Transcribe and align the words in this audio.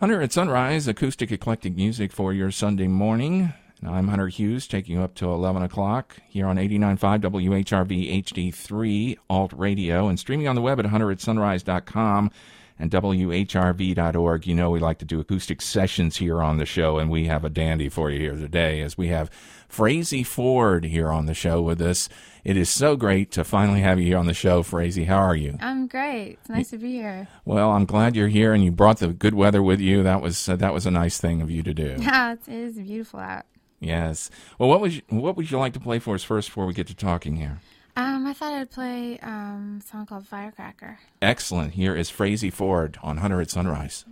Hunter 0.00 0.22
at 0.22 0.32
Sunrise, 0.32 0.86
acoustic 0.86 1.32
eclectic 1.32 1.74
music 1.74 2.12
for 2.12 2.32
your 2.32 2.52
Sunday 2.52 2.86
morning. 2.86 3.52
And 3.80 3.90
I'm 3.90 4.06
Hunter 4.06 4.28
Hughes, 4.28 4.68
taking 4.68 4.94
you 4.94 5.02
up 5.02 5.16
to 5.16 5.28
11 5.28 5.64
o'clock 5.64 6.18
here 6.28 6.46
on 6.46 6.56
89.5 6.56 7.20
WHRV 7.22 8.22
HD3 8.22 9.16
Alt 9.28 9.52
Radio 9.54 10.06
and 10.06 10.16
streaming 10.16 10.46
on 10.46 10.54
the 10.54 10.62
web 10.62 10.78
at 10.78 10.86
hunteratsunrise.com 10.86 12.30
and 12.78 12.90
WHRV.org. 12.90 14.46
You 14.46 14.54
know, 14.54 14.70
we 14.70 14.78
like 14.80 14.98
to 14.98 15.04
do 15.04 15.20
acoustic 15.20 15.60
sessions 15.60 16.18
here 16.18 16.42
on 16.42 16.58
the 16.58 16.66
show, 16.66 16.98
and 16.98 17.10
we 17.10 17.26
have 17.26 17.44
a 17.44 17.50
dandy 17.50 17.88
for 17.88 18.10
you 18.10 18.18
here 18.20 18.36
today 18.36 18.80
as 18.80 18.96
we 18.96 19.08
have 19.08 19.30
Frazey 19.68 20.24
Ford 20.24 20.84
here 20.84 21.10
on 21.10 21.26
the 21.26 21.34
show 21.34 21.60
with 21.60 21.80
us. 21.80 22.08
It 22.44 22.56
is 22.56 22.70
so 22.70 22.96
great 22.96 23.30
to 23.32 23.44
finally 23.44 23.80
have 23.80 23.98
you 23.98 24.06
here 24.06 24.18
on 24.18 24.26
the 24.26 24.34
show, 24.34 24.62
Frazey. 24.62 25.06
How 25.06 25.18
are 25.18 25.36
you? 25.36 25.58
I'm 25.60 25.86
great. 25.86 26.38
It's 26.40 26.48
nice 26.48 26.70
to 26.70 26.78
be 26.78 26.92
here. 26.92 27.28
Well, 27.44 27.72
I'm 27.72 27.84
glad 27.84 28.16
you're 28.16 28.28
here, 28.28 28.54
and 28.54 28.64
you 28.64 28.70
brought 28.70 28.98
the 28.98 29.08
good 29.08 29.34
weather 29.34 29.62
with 29.62 29.80
you. 29.80 30.02
That 30.02 30.22
was 30.22 30.48
uh, 30.48 30.56
that 30.56 30.72
was 30.72 30.86
a 30.86 30.90
nice 30.90 31.20
thing 31.20 31.42
of 31.42 31.50
you 31.50 31.62
to 31.62 31.74
do. 31.74 31.96
Yeah, 32.08 32.32
it 32.32 32.48
is 32.48 32.74
beautiful 32.76 33.20
out. 33.20 33.44
Yes. 33.80 34.30
Well, 34.58 34.68
what 34.68 34.80
was 34.80 35.00
what 35.08 35.36
would 35.36 35.50
you 35.50 35.58
like 35.58 35.72
to 35.74 35.80
play 35.80 35.98
for 35.98 36.14
us 36.14 36.24
first 36.24 36.48
before 36.48 36.66
we 36.66 36.72
get 36.72 36.86
to 36.88 36.94
talking 36.96 37.36
here? 37.36 37.60
Um, 37.98 38.28
I 38.28 38.32
thought 38.32 38.52
I'd 38.52 38.70
play 38.70 39.18
um, 39.24 39.80
a 39.82 39.84
song 39.84 40.06
called 40.06 40.24
Firecracker. 40.24 41.00
Excellent. 41.20 41.74
Here 41.74 41.96
is 41.96 42.08
Frazey 42.08 42.52
Ford 42.52 42.96
on 43.02 43.16
Hunter 43.16 43.40
at 43.40 43.50
Sunrise. 43.50 44.04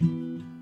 I 0.00 0.55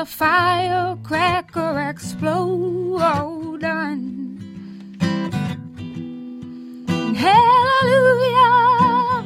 a 0.00 0.06
firecracker 0.06 1.78
exploding. 1.90 3.58
And 6.88 7.16
hallelujah, 7.16 8.54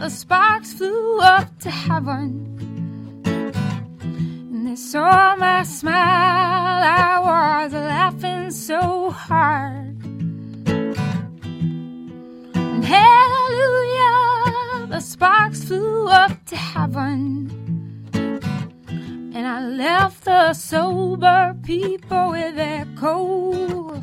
the 0.01 0.09
sparks 0.09 0.73
flew 0.73 1.21
up 1.21 1.57
to 1.61 1.71
heaven. 1.71 2.59
And 3.25 4.67
they 4.67 4.75
saw 4.75 5.37
my 5.37 5.63
smile, 5.63 5.95
I 5.95 7.21
was 7.21 7.73
laughing 7.73 8.51
so 8.51 9.11
hard. 9.11 9.97
Hallelujah, 12.83 14.09
the 14.89 14.99
sparks 14.99 15.63
flew 15.63 16.09
up 16.09 16.45
to 16.47 16.57
heaven. 16.57 17.54
And 19.45 19.53
I 19.53 19.61
left 19.61 20.25
the 20.25 20.55
sober 20.55 21.55
people 21.63 22.31
with 22.31 22.57
their 22.57 22.87
cold 22.97 23.94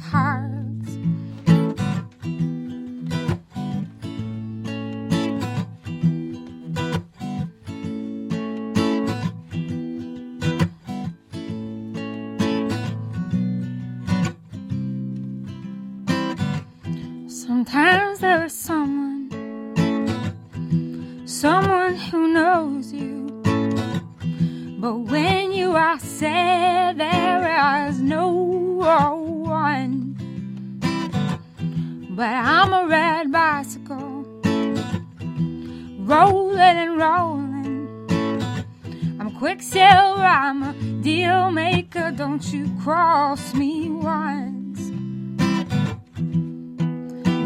quicksilver, 39.41 40.21
I'm 40.21 40.61
a 40.61 40.73
deal 41.01 41.49
maker. 41.49 42.11
Don't 42.11 42.45
you 42.53 42.69
cross 42.83 43.55
me 43.55 43.89
once. 43.89 44.79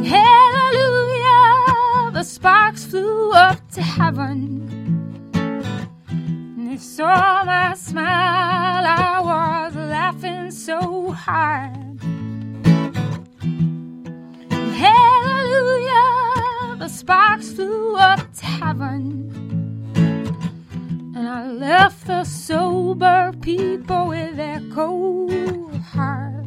Hallelujah, 0.05 1.61
the 2.11 2.23
sparks 2.23 2.83
flew 2.83 3.31
up 3.31 3.61
to 3.71 3.81
heaven. 3.81 4.67
And 6.09 6.69
they 6.69 6.75
saw 6.75 7.45
my 7.45 7.73
smile, 7.75 8.83
I 8.85 9.21
was 9.21 9.73
laughing 9.77 10.51
so 10.51 11.11
hard. 11.11 12.01
Hallelujah, 14.83 15.95
the 16.77 16.89
sparks 16.89 17.53
flew 17.53 17.95
up 17.95 18.33
to 18.33 18.45
heaven. 18.45 19.44
And 21.25 21.33
I 21.33 21.47
left 21.47 22.05
the 22.05 22.23
sober 22.23 23.33
people 23.41 24.09
with 24.09 24.35
their 24.35 24.61
cold 24.71 25.73
hearts. 25.75 26.45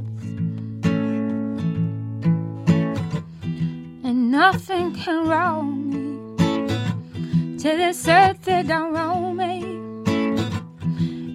and 4.05 4.31
nothing 4.31 4.95
can 4.95 5.27
wrong 5.27 5.91
me. 5.91 7.59
To 7.59 7.69
this 7.77 8.07
earth 8.07 8.43
they 8.43 8.63
don't 8.63 8.93
roll 8.93 9.35
me, 9.35 9.65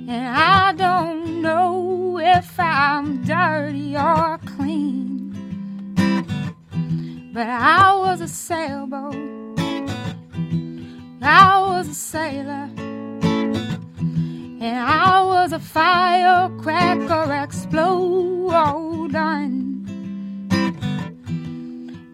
and 0.08 0.28
I 0.38 0.72
don't 0.72 1.42
know 1.42 2.20
if 2.20 2.58
I'm 2.58 3.26
dirty 3.26 3.98
or 3.98 4.40
clean. 4.56 5.36
But 7.34 7.50
I 7.50 7.94
was 7.98 8.22
a 8.22 8.30
sailboat, 8.30 9.16
I 11.22 11.60
was 11.60 11.90
a 11.90 11.94
sailor, 11.94 12.70
and 14.64 14.80
I 14.80 15.22
was 15.26 15.52
a 15.52 15.60
firecracker 15.60 17.34
exploding. 17.44 19.12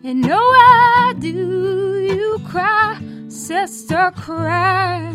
And 0.03 0.21
no, 0.21 0.39
I 0.39 1.13
do 1.19 1.99
you 1.99 2.39
cry, 2.47 2.99
sister, 3.27 4.11
cry. 4.15 5.13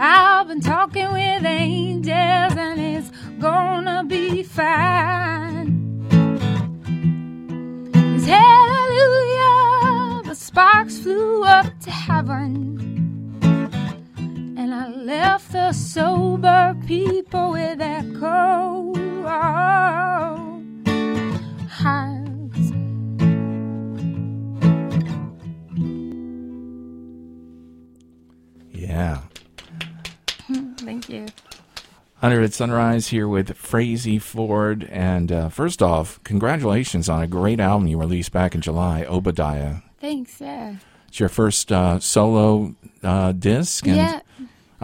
I've 0.00 0.48
been 0.48 0.60
talking 0.60 1.12
with 1.12 1.44
angels 1.44 2.56
and 2.56 2.80
it's 2.80 3.12
gonna 3.38 4.02
be 4.02 4.42
fine. 4.42 5.68
'Cause 7.92 8.26
hallelujah, 8.26 10.22
the 10.24 10.34
sparks 10.34 10.98
flew 10.98 11.44
up 11.44 11.66
to 11.84 11.92
heaven. 11.92 12.93
Left 15.04 15.52
the 15.52 15.72
sober 15.74 16.74
people 16.86 17.50
with 17.50 17.76
their 17.76 18.02
cold 18.18 18.96
hearts. 19.26 20.64
Yeah. 28.72 29.20
Thank 30.78 31.10
you. 31.10 31.26
Hunter 32.22 32.40
at 32.40 32.54
Sunrise 32.54 33.08
here 33.08 33.28
with 33.28 33.58
Frazey 33.58 34.18
Ford. 34.18 34.84
And 34.84 35.30
uh, 35.30 35.50
first 35.50 35.82
off, 35.82 36.18
congratulations 36.24 37.10
on 37.10 37.20
a 37.20 37.26
great 37.26 37.60
album 37.60 37.88
you 37.88 37.98
released 37.98 38.32
back 38.32 38.54
in 38.54 38.62
July, 38.62 39.04
Obadiah. 39.04 39.80
Thanks, 40.00 40.40
yeah. 40.40 40.76
It's 41.08 41.20
your 41.20 41.28
first 41.28 41.70
uh, 41.70 42.00
solo 42.00 42.74
uh, 43.02 43.32
disc. 43.32 43.86
And 43.86 43.96
yeah. 43.96 44.20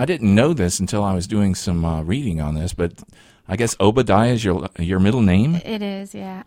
I 0.01 0.07
didn't 0.07 0.35
know 0.35 0.55
this 0.55 0.81
until 0.81 1.05
I 1.05 1.13
was 1.13 1.27
doing 1.27 1.55
some 1.55 1.85
uh, 1.85 2.01
reading 2.01 2.41
on 2.41 2.55
this, 2.55 2.73
but 2.73 2.95
I 3.47 3.57
guess 3.57 3.77
Obadiah 3.79 4.33
is 4.33 4.43
your 4.43 4.67
your 4.79 4.99
middle 4.99 5.21
name. 5.21 5.57
It 5.57 5.83
is, 5.83 6.15
yeah. 6.15 6.43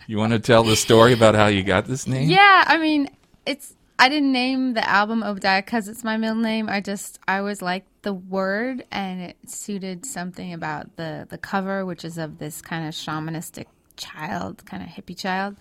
You 0.07 0.17
want 0.17 0.31
to 0.31 0.39
tell 0.39 0.63
the 0.63 0.77
story 0.77 1.11
about 1.11 1.35
how 1.35 1.47
you 1.47 1.63
got 1.63 1.85
this 1.85 2.07
name? 2.07 2.29
yeah, 2.29 2.63
I 2.65 2.77
mean, 2.77 3.09
it's 3.45 3.75
I 3.99 4.07
didn't 4.07 4.31
name 4.31 4.73
the 4.73 4.89
album 4.89 5.21
Obadiah 5.21 5.61
because 5.61 5.89
it's 5.89 6.05
my 6.05 6.15
middle 6.15 6.37
name. 6.37 6.69
I 6.69 6.79
just 6.79 7.19
I 7.27 7.39
always 7.39 7.61
liked 7.61 7.89
the 8.03 8.13
word, 8.13 8.85
and 8.89 9.19
it 9.21 9.35
suited 9.45 10.05
something 10.05 10.53
about 10.53 10.95
the 10.95 11.27
the 11.29 11.37
cover, 11.37 11.85
which 11.85 12.05
is 12.05 12.17
of 12.17 12.37
this 12.37 12.61
kind 12.61 12.87
of 12.87 12.93
shamanistic 12.93 13.65
child, 13.97 14.65
kind 14.65 14.81
of 14.81 14.87
hippie 14.87 15.17
child. 15.17 15.57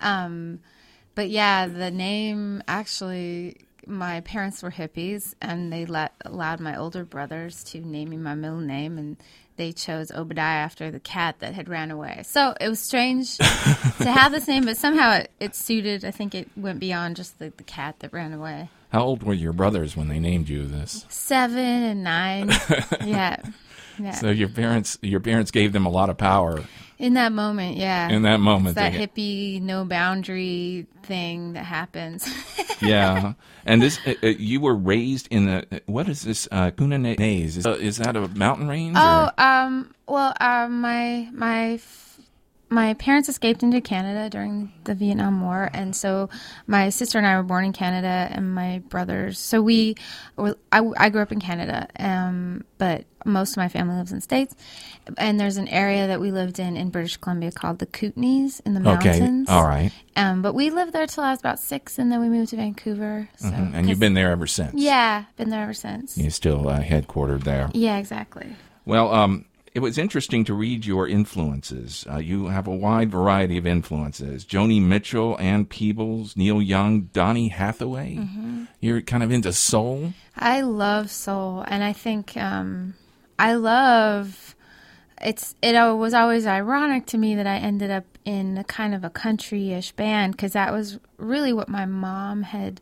Um, 0.00 0.60
but 1.14 1.28
yeah, 1.28 1.66
the 1.66 1.90
name 1.90 2.62
actually, 2.66 3.58
my 3.86 4.20
parents 4.20 4.62
were 4.62 4.70
hippies, 4.70 5.34
and 5.40 5.72
they 5.72 5.86
let 5.86 6.14
allowed 6.24 6.60
my 6.60 6.76
older 6.76 7.04
brothers 7.04 7.64
to 7.64 7.80
name 7.80 8.10
me 8.10 8.16
my 8.16 8.34
middle 8.34 8.60
name, 8.60 8.98
and 8.98 9.16
they 9.56 9.72
chose 9.72 10.10
Obadiah 10.10 10.58
after 10.58 10.90
the 10.90 11.00
cat 11.00 11.36
that 11.40 11.54
had 11.54 11.68
ran 11.68 11.90
away. 11.90 12.22
So 12.24 12.54
it 12.60 12.68
was 12.68 12.78
strange 12.78 13.36
to 13.36 13.44
have 14.10 14.32
this 14.32 14.48
name, 14.48 14.64
but 14.64 14.76
somehow 14.76 15.14
it, 15.14 15.30
it 15.40 15.54
suited. 15.54 16.04
I 16.04 16.10
think 16.10 16.34
it 16.34 16.48
went 16.56 16.80
beyond 16.80 17.16
just 17.16 17.38
the, 17.38 17.52
the 17.56 17.64
cat 17.64 18.00
that 18.00 18.12
ran 18.12 18.32
away. 18.32 18.70
How 18.90 19.02
old 19.02 19.22
were 19.22 19.34
your 19.34 19.52
brothers 19.52 19.96
when 19.96 20.08
they 20.08 20.18
named 20.18 20.48
you 20.48 20.66
this? 20.66 21.06
Seven 21.08 21.58
and 21.58 22.04
nine. 22.04 22.50
yeah. 23.04 23.36
Yeah. 24.02 24.12
So 24.12 24.30
your 24.30 24.48
parents, 24.48 24.98
your 25.02 25.20
parents 25.20 25.50
gave 25.50 25.72
them 25.72 25.86
a 25.86 25.90
lot 25.90 26.10
of 26.10 26.18
power 26.18 26.64
In 26.98 27.14
that 27.14 27.32
moment, 27.32 27.76
yeah. 27.76 28.08
in 28.08 28.22
that 28.22 28.38
moment. 28.40 28.76
It's 28.76 28.82
that 28.82 28.92
they- 28.92 29.06
hippie, 29.06 29.62
no 29.62 29.84
boundary 29.84 30.86
thing 31.02 31.52
that 31.54 31.64
happens. 31.64 32.26
yeah, 32.82 33.34
and 33.64 33.80
this 33.82 33.98
uh, 34.06 34.14
uh, 34.22 34.26
you 34.26 34.60
were 34.60 34.74
raised 34.74 35.28
in 35.30 35.46
the 35.46 35.82
what 35.86 36.08
is 36.08 36.22
this 36.22 36.48
uh, 36.50 36.70
Kootenays? 36.72 37.56
Is, 37.56 37.66
uh, 37.66 37.72
is 37.72 37.98
that 37.98 38.16
a 38.16 38.28
mountain 38.28 38.68
range? 38.68 38.96
oh, 38.98 39.30
or- 39.38 39.44
um, 39.44 39.94
well, 40.06 40.34
um, 40.40 40.80
my 40.80 41.28
my 41.32 41.78
my 42.72 42.94
parents 42.94 43.28
escaped 43.28 43.62
into 43.62 43.80
Canada 43.82 44.30
during 44.30 44.72
the 44.84 44.94
Vietnam 44.94 45.42
War, 45.42 45.68
and 45.74 45.94
so 45.94 46.30
my 46.66 46.88
sister 46.88 47.18
and 47.18 47.26
I 47.26 47.36
were 47.36 47.42
born 47.42 47.66
in 47.66 47.72
Canada, 47.74 48.28
and 48.30 48.54
my 48.54 48.78
brothers. 48.88 49.38
So 49.38 49.60
we, 49.60 49.96
were, 50.36 50.56
I, 50.72 50.80
I 50.96 51.10
grew 51.10 51.20
up 51.20 51.32
in 51.32 51.38
Canada, 51.40 51.86
um, 51.98 52.64
but 52.78 53.04
most 53.26 53.50
of 53.52 53.56
my 53.58 53.68
family 53.68 53.94
lives 53.96 54.10
in 54.10 54.18
the 54.18 54.22
states. 54.22 54.56
And 55.18 55.38
there's 55.38 55.58
an 55.58 55.68
area 55.68 56.06
that 56.08 56.20
we 56.20 56.32
lived 56.32 56.58
in 56.58 56.76
in 56.76 56.88
British 56.88 57.18
Columbia 57.18 57.52
called 57.52 57.78
the 57.78 57.86
Kootenays 57.86 58.60
in 58.64 58.72
the 58.74 58.80
okay, 58.80 59.20
mountains. 59.20 59.48
all 59.50 59.64
right, 59.66 59.92
Um, 60.16 60.40
but 60.42 60.54
we 60.54 60.70
lived 60.70 60.92
there 60.94 61.06
till 61.06 61.24
I 61.24 61.30
was 61.30 61.40
about 61.40 61.60
six, 61.60 61.98
and 61.98 62.10
then 62.10 62.20
we 62.20 62.28
moved 62.30 62.50
to 62.50 62.56
Vancouver. 62.56 63.28
So, 63.36 63.48
Mhm. 63.50 63.74
and 63.74 63.88
you've 63.88 64.00
been 64.00 64.14
there 64.14 64.30
ever 64.30 64.46
since. 64.46 64.72
yeah, 64.74 65.24
been 65.36 65.50
there 65.50 65.62
ever 65.62 65.74
since. 65.74 66.16
you're 66.16 66.30
still 66.30 66.68
uh, 66.68 66.80
headquartered 66.80 67.44
there. 67.44 67.68
Yeah, 67.74 67.98
exactly. 67.98 68.56
Well, 68.86 69.12
um, 69.14 69.44
it 69.74 69.80
was 69.80 69.96
interesting 69.96 70.44
to 70.44 70.54
read 70.54 70.84
your 70.84 71.08
influences. 71.08 72.06
Uh, 72.10 72.18
you 72.18 72.46
have 72.48 72.66
a 72.66 72.74
wide 72.74 73.10
variety 73.10 73.56
of 73.56 73.66
influences: 73.66 74.44
Joni 74.44 74.82
Mitchell, 74.82 75.36
Ann 75.40 75.64
Peebles, 75.64 76.36
Neil 76.36 76.60
Young, 76.60 77.02
Donny 77.12 77.48
Hathaway. 77.48 78.16
Mm-hmm. 78.16 78.64
You're 78.80 79.00
kind 79.00 79.22
of 79.22 79.30
into 79.30 79.52
soul. 79.52 80.12
I 80.36 80.60
love 80.60 81.10
soul, 81.10 81.64
and 81.66 81.82
I 81.82 81.92
think 81.92 82.36
um, 82.36 82.94
I 83.38 83.54
love. 83.54 84.54
It's 85.20 85.54
it 85.62 85.74
was 85.96 86.14
always 86.14 86.46
ironic 86.46 87.06
to 87.06 87.18
me 87.18 87.36
that 87.36 87.46
I 87.46 87.56
ended 87.56 87.90
up 87.90 88.04
in 88.24 88.58
a 88.58 88.64
kind 88.64 88.94
of 88.94 89.04
a 89.04 89.10
country-ish 89.10 89.92
band 89.92 90.32
because 90.32 90.52
that 90.52 90.72
was 90.72 90.98
really 91.16 91.52
what 91.52 91.68
my 91.68 91.86
mom 91.86 92.42
had. 92.42 92.80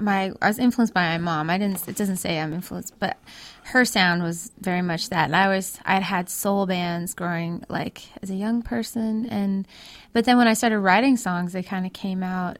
My 0.00 0.32
I 0.40 0.48
was 0.48 0.58
influenced 0.58 0.94
by 0.94 1.16
my 1.16 1.18
mom. 1.18 1.50
I 1.50 1.58
didn't. 1.58 1.88
It 1.88 1.96
doesn't 1.96 2.16
say 2.16 2.38
I'm 2.38 2.52
influenced, 2.52 2.98
but 2.98 3.18
her 3.64 3.84
sound 3.84 4.22
was 4.22 4.52
very 4.60 4.82
much 4.82 5.10
that. 5.10 5.26
And 5.26 5.36
I 5.36 5.48
was 5.48 5.78
I'd 5.84 6.02
had 6.02 6.28
soul 6.28 6.66
bands 6.66 7.14
growing 7.14 7.64
like 7.68 8.02
as 8.22 8.30
a 8.30 8.34
young 8.34 8.62
person, 8.62 9.26
and 9.26 9.66
but 10.12 10.24
then 10.24 10.36
when 10.38 10.48
I 10.48 10.54
started 10.54 10.80
writing 10.80 11.16
songs, 11.16 11.52
they 11.52 11.62
kind 11.62 11.86
of 11.86 11.92
came 11.92 12.22
out 12.22 12.58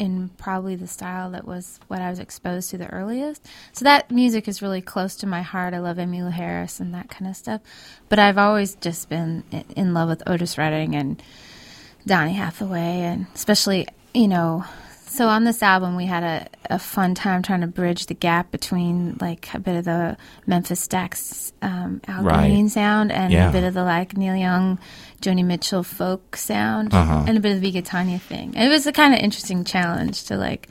in 0.00 0.30
probably 0.38 0.76
the 0.76 0.86
style 0.86 1.30
that 1.30 1.46
was 1.46 1.78
what 1.88 2.00
I 2.00 2.08
was 2.08 2.18
exposed 2.18 2.70
to 2.70 2.78
the 2.78 2.88
earliest. 2.88 3.46
So 3.72 3.84
that 3.84 4.10
music 4.10 4.48
is 4.48 4.62
really 4.62 4.80
close 4.80 5.14
to 5.16 5.26
my 5.26 5.42
heart. 5.42 5.74
I 5.74 5.78
love 5.78 5.98
Emmylou 5.98 6.32
Harris 6.32 6.80
and 6.80 6.94
that 6.94 7.10
kind 7.10 7.30
of 7.30 7.36
stuff. 7.36 7.60
But 8.08 8.18
I've 8.18 8.38
always 8.38 8.76
just 8.76 9.10
been 9.10 9.44
in 9.76 9.92
love 9.92 10.08
with 10.08 10.22
Otis 10.26 10.56
Redding 10.56 10.96
and 10.96 11.22
Donny 12.06 12.32
Hathaway, 12.32 13.00
and 13.00 13.26
especially, 13.34 13.86
you 14.14 14.26
know, 14.26 14.64
so 15.10 15.28
on 15.28 15.44
this 15.44 15.62
album 15.62 15.96
we 15.96 16.06
had 16.06 16.22
a, 16.22 16.46
a 16.74 16.78
fun 16.78 17.14
time 17.14 17.42
trying 17.42 17.60
to 17.62 17.66
bridge 17.66 18.06
the 18.06 18.14
gap 18.14 18.50
between 18.52 19.16
like 19.20 19.52
a 19.54 19.58
bit 19.58 19.76
of 19.76 19.84
the 19.84 20.16
Memphis 20.46 20.86
Stax 20.86 21.52
um, 21.62 22.00
Al 22.06 22.22
Right. 22.22 22.48
Green 22.48 22.68
sound 22.68 23.10
and 23.12 23.32
Yeah. 23.32 23.48
a 23.50 23.52
bit 23.52 23.64
of 23.64 23.74
the 23.74 23.82
like 23.84 24.16
Neil 24.16 24.36
Young, 24.36 24.78
Joni 25.20 25.44
Mitchell 25.44 25.82
folk 25.82 26.36
sound 26.36 26.94
Uh-huh. 26.94 27.24
and 27.26 27.36
a 27.36 27.40
bit 27.40 27.54
of 27.56 27.60
the 27.60 27.82
Tanya 27.82 28.18
thing. 28.18 28.52
And 28.56 28.64
it 28.64 28.68
was 28.74 28.86
a 28.86 28.92
kind 28.92 29.12
of 29.12 29.20
interesting 29.20 29.64
challenge 29.64 30.24
to 30.24 30.36
like 30.36 30.68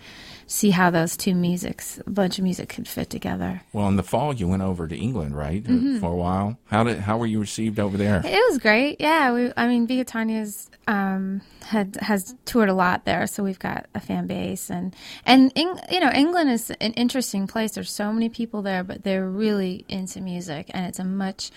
see 0.51 0.71
how 0.71 0.89
those 0.89 1.15
two 1.15 1.35
musics, 1.35 1.99
a 2.07 2.09
bunch 2.09 2.39
of 2.39 2.43
music 2.43 2.69
could 2.69 2.87
fit 2.87 3.07
together. 3.07 3.61
Well, 3.71 3.87
in 3.87 3.97
the 3.97 4.03
fall, 4.03 4.33
you 4.33 4.47
went 4.47 4.63
over 4.63 4.87
to 4.87 4.97
England, 4.97 5.37
right, 5.37 5.63
Mm-hmm. 5.63 5.99
for 5.99 6.11
a 6.11 6.15
while. 6.15 6.57
How 6.65 6.83
did 6.83 6.97
how 6.97 7.19
were 7.19 7.27
you 7.27 7.39
received 7.39 7.79
over 7.79 7.97
there? 7.97 8.21
It 8.25 8.43
was 8.49 8.57
great. 8.57 8.99
Yeah, 8.99 9.31
we. 9.31 9.51
I 9.55 9.67
mean, 9.67 9.85
Be 9.85 9.97
Good 9.97 10.07
Tanyas 10.07 10.67
um, 10.87 11.41
had 11.63 11.97
has 12.01 12.33
toured 12.45 12.69
a 12.69 12.73
lot 12.73 13.05
there, 13.05 13.27
so 13.27 13.43
we've 13.43 13.59
got 13.59 13.85
a 13.93 13.99
fan 13.99 14.25
base, 14.25 14.71
and 14.71 14.95
and 15.23 15.51
Eng, 15.55 15.79
you 15.91 15.99
know, 15.99 16.09
England 16.11 16.49
is 16.49 16.71
an 16.81 16.93
interesting 16.93 17.45
place. 17.45 17.73
There's 17.73 17.91
so 17.91 18.11
many 18.11 18.29
people 18.29 18.63
there, 18.63 18.83
but 18.83 19.03
they're 19.03 19.29
really 19.29 19.85
into 19.87 20.19
music, 20.19 20.71
and 20.73 20.87
it's 20.87 20.99
a 20.99 21.03
much 21.05 21.51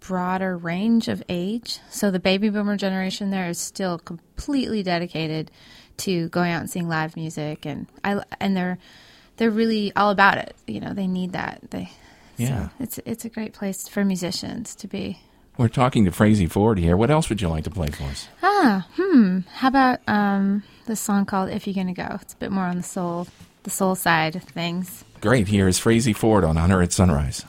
broader 0.00 0.56
range 0.56 1.08
of 1.08 1.22
age. 1.28 1.80
So 1.90 2.10
the 2.10 2.20
baby 2.20 2.48
boomer 2.50 2.76
generation 2.76 3.30
there 3.30 3.48
is 3.50 3.58
still 3.58 3.98
completely 3.98 4.82
dedicated 4.82 5.50
to 5.98 6.28
going 6.28 6.52
out 6.52 6.60
and 6.60 6.70
seeing 6.70 6.88
live 6.88 7.16
music, 7.16 7.66
and 7.66 7.86
I 8.04 8.22
and 8.40 8.56
they're 8.56 8.78
they're 9.36 9.50
really 9.50 9.92
all 9.96 10.10
about 10.10 10.38
it. 10.38 10.56
You 10.66 10.80
know, 10.80 10.92
they 10.94 11.06
need 11.06 11.32
that. 11.32 11.70
They 11.70 11.90
Yeah. 12.36 12.68
So 12.68 12.74
it's 12.80 12.98
it's 13.04 13.24
a 13.24 13.28
great 13.28 13.52
place 13.52 13.88
for 13.88 14.04
musicians 14.04 14.74
to 14.76 14.88
be. 14.88 15.20
We're 15.56 15.68
talking 15.68 16.04
to 16.04 16.12
Frazey 16.12 16.48
Ford 16.48 16.78
here. 16.78 16.96
What 16.96 17.10
else 17.10 17.28
would 17.28 17.40
you 17.42 17.48
like 17.48 17.64
to 17.64 17.70
play 17.70 17.88
for 17.88 18.04
us? 18.04 18.28
Ah, 18.42 18.86
hmm. 18.96 19.40
How 19.54 19.68
about 19.68 20.00
um 20.06 20.62
this 20.86 21.00
song 21.00 21.26
called 21.26 21.50
"If 21.50 21.66
You're 21.66 21.74
Gonna 21.74 21.94
Go"? 21.94 22.18
It's 22.22 22.34
a 22.34 22.36
bit 22.36 22.52
more 22.52 22.64
on 22.64 22.76
the 22.76 22.82
soul, 22.82 23.26
the 23.64 23.70
soul 23.70 23.94
side 23.94 24.36
of 24.36 24.44
things. 24.44 25.04
Great. 25.20 25.48
Here 25.48 25.66
is 25.66 25.80
Frazey 25.80 26.14
Ford 26.14 26.44
on 26.44 26.56
Hunter 26.56 26.80
at 26.80 26.92
Sunrise. 26.92 27.44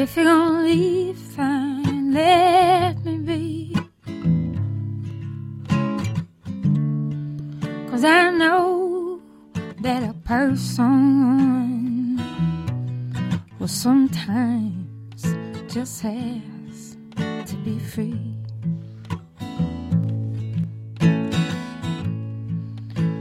If 0.00 0.14
you're 0.16 0.26
gonna 0.26 0.62
leave, 0.62 1.18
fine, 1.18 2.12
let 2.12 3.04
me 3.04 3.18
be. 3.18 3.74
Cause 7.90 8.04
I 8.04 8.30
know 8.30 9.20
that 9.80 10.08
a 10.08 10.14
person 10.22 12.16
will 13.58 13.66
sometimes 13.66 15.24
just 15.66 16.02
has 16.02 16.96
to 17.46 17.56
be 17.64 17.80
free. 17.80 18.36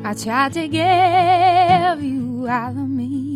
I 0.05 0.13
tried 0.13 0.53
to 0.53 0.67
give 0.67 2.03
you 2.03 2.47
all 2.47 2.69
of 2.69 2.87
me. 2.87 3.26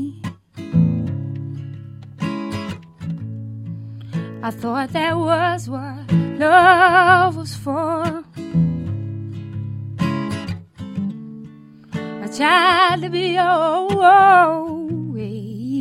I 4.44 4.50
thought 4.50 4.92
that 4.94 5.16
was 5.18 5.70
what 5.70 6.12
love 6.12 7.36
was 7.38 7.56
for. 7.56 8.24
I 11.94 12.28
tried 12.36 13.02
to 13.02 13.10
be 13.10 13.34
your 13.34 13.92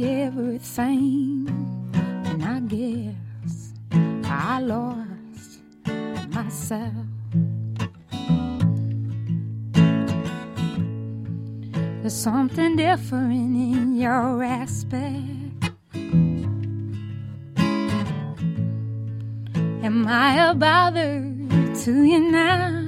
everything, 0.04 1.48
and 1.94 2.44
I 2.44 2.60
guess 2.60 3.72
I 4.24 4.60
lost 4.60 5.60
myself. 6.30 6.92
There's 12.00 12.14
something 12.14 12.76
different 12.76 13.56
in 13.56 13.96
your 13.96 14.42
aspect. 14.42 15.39
Am 19.82 20.06
I 20.06 20.50
a 20.50 20.54
bother 20.54 21.20
to 21.84 22.02
you 22.04 22.30
now? 22.30 22.86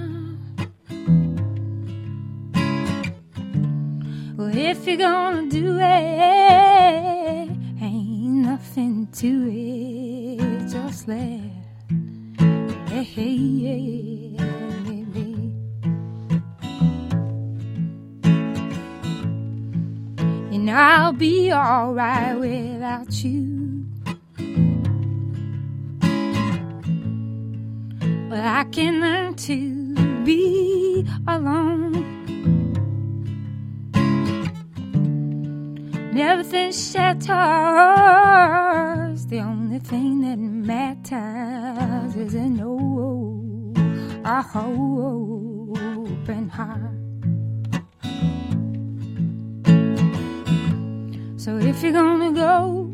Well, 4.37 4.57
if 4.57 4.87
you're 4.87 4.99
gonna 4.99 5.49
do 5.49 5.79
it, 5.79 7.51
ain't 7.81 8.45
nothing 8.45 9.09
to 9.13 9.49
it. 9.51 10.69
Just 10.71 11.09
let 11.09 11.53
be. 13.13 14.13
You 20.51 20.59
know, 20.59 20.75
I'll 20.75 21.13
be 21.13 21.53
alright 21.53 22.39
without 22.39 23.25
you. 23.25 23.62
But 28.33 28.41
I 28.41 28.65
can 28.65 29.01
learn 29.03 29.35
to 29.35 30.25
be 30.25 31.07
alone. 31.29 31.93
Everything 36.17 36.73
shatters. 36.73 37.27
The 39.27 39.41
only 39.41 39.81
thing 39.81 40.23
that 40.23 40.39
matters 40.39 42.17
is 42.17 42.33
an 42.33 42.59
old, 42.63 43.77
a 44.25 44.43
open 45.77 46.49
heart. 46.49 46.97
So 51.37 51.59
if 51.59 51.83
you're 51.83 51.93
gonna 51.93 52.33
go, 52.33 52.89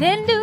then 0.00 0.26
do 0.26 0.35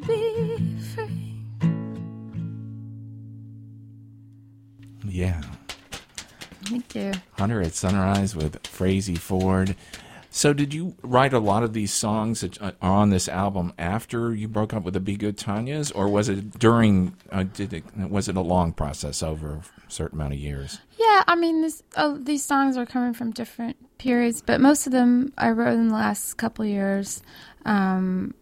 to 0.00 0.06
be 0.06 0.78
free. 0.94 1.34
Yeah. 5.04 5.42
Thank 6.64 6.94
you. 6.94 7.12
Hunter 7.38 7.62
at 7.62 7.74
Sunrise 7.74 8.34
with 8.34 8.62
Frazey 8.64 9.16
Ford. 9.16 9.76
So, 10.30 10.52
did 10.52 10.74
you 10.74 10.96
write 11.02 11.32
a 11.32 11.38
lot 11.38 11.62
of 11.62 11.72
these 11.72 11.94
songs 11.94 12.42
that 12.42 12.60
are 12.60 12.74
on 12.82 13.08
this 13.08 13.26
album 13.26 13.72
after 13.78 14.34
you 14.34 14.48
broke 14.48 14.74
up 14.74 14.82
with 14.82 14.92
the 14.92 15.00
Be 15.00 15.16
Good 15.16 15.38
Tanyas, 15.38 15.90
or 15.94 16.08
was 16.08 16.28
it 16.28 16.58
during? 16.58 17.14
Uh, 17.32 17.44
did 17.44 17.72
it 17.72 17.84
was 17.96 18.28
it 18.28 18.36
a 18.36 18.42
long 18.42 18.72
process 18.74 19.22
over 19.22 19.62
a 19.86 19.90
certain 19.90 20.18
amount 20.18 20.34
of 20.34 20.38
years? 20.38 20.80
Yeah, 20.98 21.22
I 21.26 21.36
mean, 21.36 21.62
this, 21.62 21.82
oh, 21.96 22.18
these 22.18 22.44
songs 22.44 22.76
are 22.76 22.84
coming 22.84 23.14
from 23.14 23.30
different 23.30 23.76
periods, 23.96 24.42
but 24.42 24.60
most 24.60 24.86
of 24.86 24.92
them 24.92 25.32
I 25.38 25.50
wrote 25.50 25.74
in 25.74 25.88
the 25.88 25.94
last 25.94 26.34
couple 26.34 26.66
years. 26.66 27.22
Um, 27.64 28.34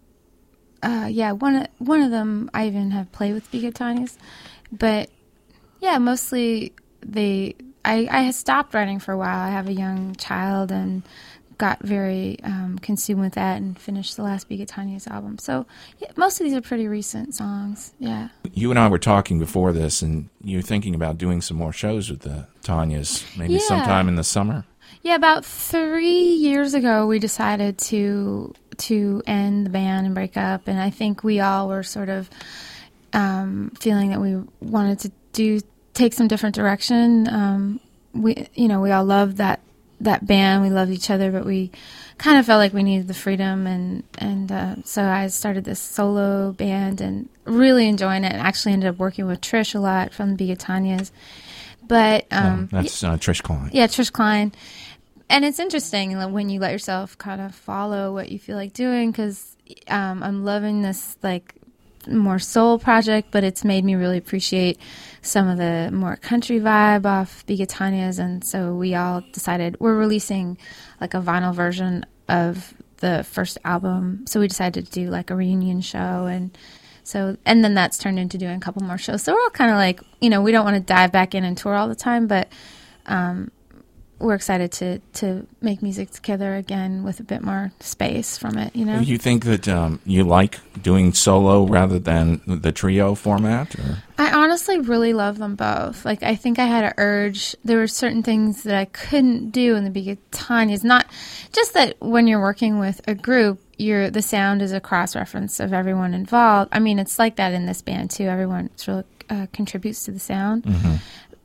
uh, 0.85 1.07
yeah, 1.07 1.33
one 1.33 1.57
of- 1.57 1.69
one 1.79 2.01
of 2.03 2.11
them 2.11 2.51
I 2.55 2.67
even 2.67 2.91
have 2.93 3.11
played 3.13 3.35
with 3.35 3.51
Be 3.51 3.73
but 4.73 5.11
yeah, 5.81 5.99
mostly 5.99 6.73
they. 7.01 7.55
I 7.85 8.09
I 8.11 8.31
stopped 8.31 8.73
writing 8.75 8.99
for 8.99 9.13
a 9.13 9.19
while. 9.19 9.39
I 9.39 9.51
have 9.51 9.69
a 9.69 9.73
young 9.73 10.15
child 10.17 10.71
and 10.73 11.03
got 11.59 11.81
very 11.83 12.37
um, 12.43 12.79
consumed 12.81 13.21
with 13.21 13.35
that 13.35 13.59
and 13.59 13.79
finished 13.79 14.17
the 14.17 14.23
last 14.23 14.49
Be 14.49 14.67
album. 15.11 15.39
So 15.39 15.67
yeah, 15.99 16.11
most 16.17 16.41
of 16.41 16.45
these 16.47 16.55
are 16.55 16.61
pretty 16.61 16.89
recent 16.89 17.35
songs. 17.35 17.93
Yeah. 17.99 18.29
You 18.53 18.71
and 18.71 18.79
I 18.79 18.89
were 18.89 18.99
talking 18.99 19.39
before 19.39 19.73
this, 19.73 20.03
and 20.03 20.29
you're 20.43 20.63
thinking 20.63 20.95
about 20.95 21.19
doing 21.19 21.41
some 21.41 21.57
more 21.57 21.73
shows 21.73 22.11
with 22.11 22.21
the 22.21 22.47
Tanya's, 22.63 23.25
maybe 23.37 23.55
Yeah. 23.55 23.61
sometime 23.61 24.09
in 24.09 24.17
the 24.17 24.25
summer. 24.25 24.65
Yeah, 25.03 25.17
about 25.17 25.45
three 25.45 26.33
years 26.35 26.73
ago, 26.73 27.07
we 27.07 27.19
decided 27.19 27.77
to 27.79 28.55
to 28.79 29.23
end 29.27 29.67
the 29.67 29.71
band 29.71 30.07
and 30.07 30.15
break 30.15 30.37
up, 30.37 30.69
and 30.69 30.79
I 30.79 30.91
think 30.91 31.25
we 31.25 31.41
all 31.41 31.69
were 31.69 31.83
sort 31.83 32.09
of 32.09 32.29
um, 33.13 33.73
feeling 33.79 34.11
that 34.11 34.21
we 34.21 34.37
wanted 34.61 34.99
to 35.01 35.13
do 35.33 35.61
take 35.95 36.13
some 36.13 36.29
different 36.29 36.55
direction. 36.55 37.29
Um, 37.29 37.81
we, 38.13 38.49
you 38.55 38.69
know, 38.69 38.81
we 38.81 38.91
all 38.91 39.05
loved 39.05 39.37
that 39.39 39.61
that 40.01 40.27
band. 40.27 40.63
We 40.63 40.71
loved 40.71 40.91
each 40.91 41.11
other, 41.11 41.31
but 41.31 41.45
we 41.45 41.71
kind 42.19 42.39
of 42.39 42.47
felt 42.47 42.59
like 42.59 42.73
we 42.73 42.83
needed 42.83 43.09
the 43.09 43.15
freedom, 43.15 43.67
and 43.67 44.03
and 44.19 44.51
uh, 44.53 44.75
so 44.85 45.05
I 45.05 45.29
started 45.29 45.65
this 45.65 45.81
solo 45.81 46.53
band 46.53 47.01
and 47.01 47.29
really 47.45 47.89
enjoying 47.89 48.25
it. 48.25 48.33
And 48.33 48.41
actually 48.41 48.73
ended 48.73 48.89
up 48.91 48.99
working 48.99 49.27
with 49.27 49.41
Trish 49.41 49.75
a 49.75 49.79
lot 49.79 50.13
from 50.13 50.37
the 50.37 50.55
Tanya's. 50.57 51.13
But 51.87 52.27
um, 52.31 52.47
Um, 52.47 52.69
that's 52.73 53.05
uh, 53.05 53.17
Trish 53.17 53.43
Klein. 53.43 53.71
yeah, 53.73 53.87
Trish 53.87 54.11
Klein. 54.11 54.53
And 55.29 55.45
it's 55.45 55.59
interesting 55.59 56.17
when 56.33 56.49
you 56.49 56.61
let 56.61 56.73
yourself 56.73 57.17
kind 57.19 57.41
of 57.41 57.55
follow 57.55 58.13
what 58.13 58.29
you 58.29 58.39
feel 58.39 58.57
like 58.57 58.73
doing 58.73 59.11
because 59.11 59.57
um, 59.89 60.23
I'm 60.23 60.45
loving 60.45 60.83
this 60.83 61.17
like 61.23 61.55
more 62.07 62.39
soul 62.39 62.79
project, 62.79 63.29
but 63.31 63.45
it's 63.45 63.65
made 63.65 63.85
me 63.85 63.95
really 63.95 64.19
appreciate 64.19 64.79
some 65.23 65.49
of 65.49 65.57
the 65.57 65.91
more 65.93 66.17
country 66.17 66.61
vibe 66.61 67.07
off 67.07 67.45
Be 67.47 67.57
Good 67.57 67.71
Tanyas. 67.71 68.19
And 68.19 68.45
so 68.45 68.75
we 68.75 68.95
all 68.95 69.23
decided 69.33 69.81
we're 69.81 69.97
releasing 69.97 70.59
like 71.01 71.15
a 71.15 71.21
vinyl 71.21 71.55
version 71.55 72.05
of 72.29 72.75
the 72.99 73.25
first 73.29 73.59
album. 73.65 74.27
So 74.27 74.41
we 74.41 74.49
decided 74.49 74.87
to 74.87 74.93
do 74.93 75.11
like 75.11 75.31
a 75.31 75.37
reunion 75.37 75.81
show 75.81 76.27
and 76.27 76.57
so, 77.07 77.37
and 77.45 77.63
then 77.63 77.75
that's 77.75 77.99
turned 77.99 78.19
into 78.19 78.39
doing 78.39 78.57
a 78.57 78.61
couple 78.61 78.83
more 78.83 78.97
shows. 78.97 79.23
So 79.23 79.35
we're 79.35 79.41
all 79.43 79.51
kind 79.51 79.71
of 79.71 79.77
like, 79.77 80.01
you 80.23 80.31
know, 80.31 80.41
we 80.41 80.53
don't 80.53 80.65
want 80.65 80.77
to 80.77 80.81
dive 80.81 81.13
back 81.13 81.35
in 81.35 81.45
and 81.45 81.57
tour 81.57 81.75
all 81.75 81.87
the 81.87 81.95
time, 81.95 82.27
but 82.27 82.49
um, 83.05 83.51
we're 84.25 84.35
excited 84.35 84.73
to 84.73 84.99
to 85.13 85.47
make 85.61 85.83
music 85.83 86.11
together 86.11 86.55
again 86.57 87.05
with 87.05 87.21
a 87.21 87.23
bit 87.23 87.43
more 87.43 87.73
space 87.81 88.39
from 88.39 88.57
it. 88.57 88.75
You 88.75 88.87
know, 88.87 88.99
You 88.99 89.19
think 89.19 89.45
that 89.45 89.69
um, 89.69 90.01
you 90.07 90.25
like 90.25 90.61
doing 90.83 91.13
solo 91.13 91.67
rather 91.67 91.99
than 91.99 92.41
the 92.47 92.73
trio 92.73 93.15
format? 93.15 93.79
Or? 93.79 94.03
I 94.17 94.33
honestly 94.33 94.81
really 94.81 95.13
love 95.13 95.39
them 95.39 95.57
both. 95.57 96.05
Like, 96.05 96.23
I 96.23 96.37
think 96.37 96.59
I 96.59 96.65
had 96.65 96.85
an 96.85 96.95
urge. 96.97 97.55
There 97.65 97.79
were 97.79 97.87
certain 97.87 98.23
things 98.23 98.63
that 98.63 98.75
I 98.75 98.87
couldn't 98.87 99.51
do 99.51 99.77
in 99.77 99.85
the 99.85 99.91
beginning. 99.91 100.71
It's 100.71 100.85
not 100.85 101.07
just 101.53 101.75
that 101.75 101.97
when 102.01 102.27
you're 102.27 102.41
working 102.41 102.79
with 102.79 103.01
a 103.07 103.15
group, 103.15 103.61
you're 103.77 104.09
the 104.09 104.23
sound 104.23 104.63
is 104.63 104.73
a 104.73 104.81
cross 104.81 105.15
reference 105.15 105.61
of 105.61 105.73
everyone 105.73 106.15
involved. 106.15 106.71
I 106.73 106.79
mean, 106.79 106.99
it's 106.99 107.19
like 107.19 107.37
that 107.37 107.53
in 107.53 107.67
this 107.67 107.83
band 107.83 108.11
too. 108.11 108.25
Everyone 108.25 108.71
sort 108.77 108.99
of 108.99 109.05
uh, 109.31 109.47
contributes 109.53 110.05
to 110.05 110.13
the 110.13 110.19
sound. 110.21 110.65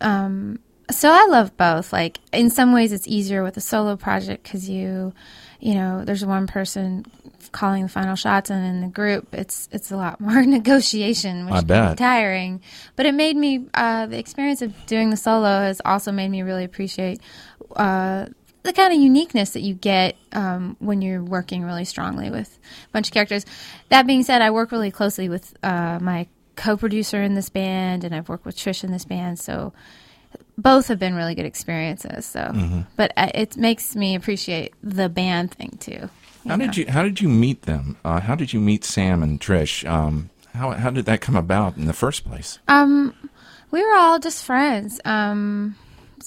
Um, 0.01 0.59
so 0.91 1.09
I 1.11 1.27
love 1.29 1.55
both. 1.57 1.93
Like 1.93 2.19
in 2.31 2.49
some 2.49 2.73
ways, 2.73 2.91
it's 2.91 3.07
easier 3.07 3.43
with 3.43 3.57
a 3.57 3.61
solo 3.61 3.95
project 3.95 4.43
because 4.43 4.69
you, 4.69 5.13
you 5.59 5.75
know, 5.75 6.03
there's 6.05 6.25
one 6.25 6.47
person 6.47 7.05
calling 7.51 7.83
the 7.83 7.89
final 7.89 8.15
shots, 8.15 8.49
and 8.49 8.65
in 8.65 8.81
the 8.81 8.87
group, 8.87 9.27
it's 9.33 9.69
it's 9.71 9.91
a 9.91 9.97
lot 9.97 10.19
more 10.21 10.41
negotiation, 10.43 11.45
which 11.45 11.55
I 11.55 11.61
bet. 11.61 11.97
tiring. 11.97 12.61
But 12.95 13.05
it 13.05 13.13
made 13.13 13.35
me 13.35 13.67
uh, 13.73 14.07
the 14.07 14.17
experience 14.17 14.61
of 14.61 14.73
doing 14.85 15.09
the 15.09 15.17
solo 15.17 15.61
has 15.61 15.81
also 15.83 16.11
made 16.11 16.29
me 16.29 16.41
really 16.41 16.63
appreciate. 16.63 17.21
Uh, 17.75 18.27
the 18.63 18.73
kind 18.73 18.93
of 18.93 18.99
uniqueness 18.99 19.51
that 19.51 19.61
you 19.61 19.73
get 19.73 20.17
um, 20.33 20.75
when 20.79 21.01
you're 21.01 21.23
working 21.23 21.63
really 21.63 21.85
strongly 21.85 22.29
with 22.29 22.59
a 22.89 22.91
bunch 22.91 23.07
of 23.07 23.13
characters. 23.13 23.45
That 23.87 24.05
being 24.05 24.23
said, 24.23 24.41
I 24.41 24.51
work 24.51 24.73
really 24.73 24.91
closely 24.91 25.29
with 25.29 25.55
uh, 25.63 25.97
my 26.01 26.27
co-producer 26.57 27.23
in 27.23 27.35
this 27.35 27.49
band, 27.49 28.03
and 28.03 28.13
I've 28.13 28.27
worked 28.27 28.45
with 28.45 28.57
Trish 28.57 28.83
in 28.83 28.91
this 28.91 29.05
band, 29.05 29.39
so 29.39 29.71
both 30.61 30.87
have 30.87 30.99
been 30.99 31.15
really 31.15 31.35
good 31.35 31.45
experiences. 31.45 32.25
So, 32.25 32.39
Mm-hmm. 32.39 32.81
but 32.95 33.11
uh, 33.17 33.31
it 33.33 33.57
makes 33.57 33.95
me 33.95 34.15
appreciate 34.15 34.73
the 34.83 35.09
band 35.09 35.51
thing 35.51 35.77
too. 35.79 36.09
How 36.47 36.55
did 36.57 36.77
you 36.77 36.85
How 36.87 37.03
did 37.03 37.21
you 37.21 37.29
meet 37.29 37.63
them? 37.63 37.97
Uh, 38.03 38.19
how 38.19 38.35
did 38.35 38.53
you 38.53 38.59
meet 38.59 38.83
Sam 38.85 39.21
and 39.23 39.39
Trish? 39.39 39.87
Um, 39.89 40.29
how 40.53 40.71
How 40.71 40.89
did 40.89 41.05
that 41.05 41.21
come 41.21 41.35
about 41.35 41.77
in 41.77 41.85
the 41.85 41.93
first 41.93 42.25
place? 42.25 42.59
Um, 42.67 43.13
we 43.71 43.83
were 43.83 43.95
all 43.95 44.19
just 44.19 44.43
friends. 44.43 44.99
Um, 45.05 45.75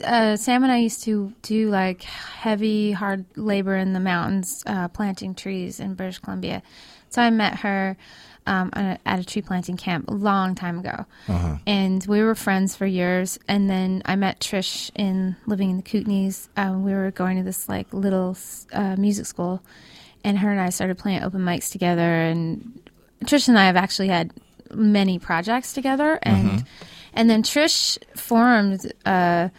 uh, 0.04 0.36
Sam 0.36 0.62
and 0.62 0.72
I 0.72 0.78
used 0.78 1.02
to 1.04 1.32
do 1.42 1.70
like 1.70 2.02
heavy, 2.02 2.92
hard 2.92 3.24
labor 3.36 3.76
in 3.76 3.92
the 3.94 4.00
mountains, 4.00 4.62
uh, 4.66 4.88
planting 4.88 5.34
trees 5.34 5.80
in 5.80 5.94
British 5.94 6.18
Columbia. 6.18 6.62
So 7.10 7.20
I 7.20 7.30
met 7.30 7.56
her 7.60 7.96
um, 8.46 8.70
at 8.72 9.00
a- 9.04 9.08
at 9.08 9.18
a 9.20 9.24
tree 9.24 9.42
planting 9.42 9.76
camp 9.76 10.08
a 10.08 10.14
long 10.14 10.54
time 10.54 10.78
ago, 10.78 11.06
and 11.66 12.04
we 12.08 12.22
were 12.22 12.34
friends 12.34 12.74
for 12.76 12.86
years. 12.86 13.38
And 13.48 13.68
then 13.70 14.02
I 14.04 14.16
met 14.16 14.40
Trish 14.40 14.90
in 14.94 15.36
living 15.46 15.70
in 15.70 15.76
the 15.78 15.82
Kootenays. 15.82 16.48
Um, 16.56 16.84
we 16.84 16.92
were 16.92 17.10
going 17.10 17.36
to 17.38 17.42
this 17.42 17.68
like 17.68 17.92
little 17.92 18.36
uh, 18.72 18.96
music 18.96 19.26
school, 19.26 19.62
and 20.24 20.38
her 20.38 20.50
and 20.50 20.60
I 20.60 20.70
started 20.70 20.98
playing 20.98 21.22
open 21.22 21.40
mics 21.42 21.70
together. 21.70 22.02
And 22.22 22.80
Trish 23.24 23.48
and 23.48 23.58
I 23.58 23.66
have 23.66 23.76
actually 23.76 24.08
had 24.08 24.32
many 24.74 25.18
projects 25.18 25.72
together, 25.72 26.18
and 26.22 26.64
and 27.14 27.28
then 27.30 27.42
Trish 27.42 27.98
formed 28.16 28.92
uh, 29.04 29.50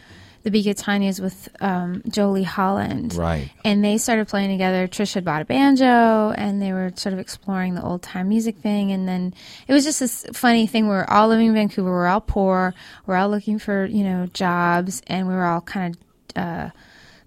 the 0.44 0.52
Be 0.52 0.62
Good 0.62 0.78
Tanyas 0.78 1.20
with 1.20 1.50
um, 1.62 2.04
Jolie 2.08 2.44
Holland. 2.44 3.16
Right. 3.16 3.50
And 3.64 3.84
they 3.84 3.98
started 3.98 4.28
playing 4.28 4.52
together. 4.52 4.88
Trish 4.88 5.14
had 5.14 5.26
bought 5.26 5.42
a 5.42 5.46
banjo, 5.46 6.32
and 6.32 6.62
they 6.62 6.74
were 6.74 6.92
sort 6.96 7.14
of 7.14 7.20
exploring 7.20 7.76
the 7.76 7.84
old 7.84 8.02
time 8.02 8.30
music 8.30 8.58
thing. 8.58 8.92
And 8.92 9.08
then 9.08 9.34
it 9.68 9.74
was 9.74 9.84
just 9.84 10.00
this 10.00 10.26
funny 10.34 10.68
thing. 10.68 10.86
We 10.86 10.94
were 10.94 11.10
all 11.10 11.30
living 11.30 11.48
in 11.48 11.54
Vancouver. 11.54 11.90
We're 11.90 12.08
all 12.08 12.22
poor. 12.22 12.74
We're 13.06 13.16
all 13.16 13.30
looking 13.30 13.58
for 13.58 13.86
you 13.86 14.04
know 14.04 14.28
jobs, 14.34 15.02
and 15.08 15.28
we 15.28 15.34
were 15.34 15.46
all 15.46 15.62
kind 15.62 15.96
of. 15.96 16.02
Uh, 16.36 16.70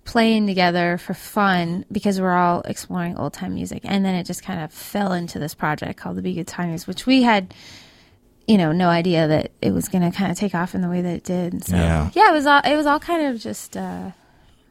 playing 0.07 0.47
together 0.47 0.97
for 0.99 1.15
fun 1.15 1.85
because 1.93 2.21
we're 2.21 2.33
all 2.33 2.63
exploring 2.63 3.17
old 3.17 3.33
time 3.33 3.55
music. 3.55 3.83
And 3.85 4.05
then 4.05 4.15
it 4.15 4.25
just 4.25 4.43
kind 4.43 4.63
of 4.63 4.73
fell 4.73 5.13
into 5.13 5.39
this 5.39 5.53
project 5.53 5.99
called 5.99 6.17
the 6.17 6.23
Be 6.23 6.35
Good 6.35 6.49
which 6.87 7.07
we 7.07 7.23
had, 7.23 7.53
you 8.47 8.57
know, 8.59 8.73
no 8.73 8.89
idea 8.89 9.27
that 9.29 9.51
it 9.61 9.73
was 9.73 9.89
going 9.89 10.09
to 10.11 10.17
kind 10.17 10.31
of 10.31 10.39
take 10.39 10.55
off 10.55 10.75
in 10.75 10.81
the 10.81 10.89
way 10.89 11.01
that 11.03 11.13
it 11.17 11.25
did. 11.25 11.65
So 11.65 11.77
Yeah. 11.77 12.11
yeah, 12.15 12.31
it 12.31 12.33
was 12.33 12.47
all 12.47 12.61
it 12.65 12.77
was 12.77 12.87
all 12.87 13.01
kind 13.01 13.27
of 13.27 13.41
just. 13.41 13.77
Uh, 13.77 14.11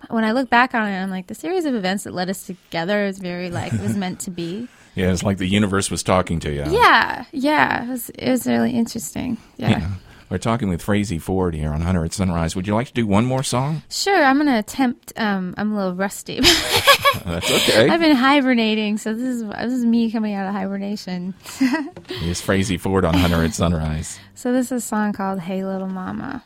when 0.09 0.23
I 0.23 0.33
look 0.33 0.51
back 0.51 0.75
on 0.75 0.87
it, 0.87 0.95
I'm 1.01 1.09
like 1.09 1.27
the 1.27 1.33
series 1.35 1.65
of 1.65 1.73
events 1.73 2.03
that 2.03 2.13
led 2.13 2.29
us 2.29 2.45
together 2.45 3.05
is 3.05 3.17
very 3.17 3.49
like 3.49 3.73
it 3.73 3.81
was 3.81 3.95
meant 3.97 4.19
to 4.21 4.31
be. 4.31 4.67
Yeah, 4.97 5.11
it's 5.11 5.23
like 5.23 5.39
the 5.39 5.45
universe 5.47 5.91
was 5.91 6.03
talking 6.03 6.39
to 6.39 6.49
you. 6.49 6.63
Yeah, 6.71 7.25
yeah, 7.33 7.83
it 7.83 7.89
was 7.89 8.09
it 8.11 8.29
was 8.31 8.47
really 8.47 8.71
interesting. 8.71 9.35
yeah. 9.57 9.69
Yeah. 9.71 9.89
We're 10.29 10.39
talking 10.39 10.69
with 10.69 10.81
Frazey 10.83 11.21
Ford 11.21 11.53
here 11.53 11.71
on 11.71 11.81
Hunter 11.81 12.03
at 12.03 12.11
Sunrise. 12.13 12.55
Would 12.55 12.65
you 12.67 12.73
like 12.73 12.87
to 12.87 12.93
do 12.93 13.05
one 13.05 13.25
more 13.25 13.43
song? 13.43 13.83
Sure, 13.89 14.23
I'm 14.23 14.37
gonna 14.37 14.57
attempt. 14.57 15.13
Um, 15.17 15.53
I'm 15.55 15.71
a 15.73 15.75
little 15.75 15.93
rusty. 15.93 16.39
That's 17.25 17.51
okay. 17.51 17.87
I've 17.87 17.99
been 17.99 18.15
hibernating, 18.15 18.97
so 18.97 19.13
this 19.13 19.23
is 19.23 19.43
this 19.43 19.71
is 19.73 19.85
me 19.85 20.11
coming 20.11 20.33
out 20.33 20.47
of 20.47 20.53
hibernation. 20.53 21.35
Here's 22.09 22.41
Frazey 22.41 22.79
Ford 22.79 23.05
on 23.05 23.13
Hunter 23.13 23.43
at 23.43 23.53
Sunrise. 23.53 24.19
So 24.33 24.51
this 24.51 24.67
is 24.67 24.71
a 24.71 24.81
song 24.81 25.13
called 25.13 25.41
"Hey 25.41 25.63
Little 25.63 25.87
Mama." 25.87 26.43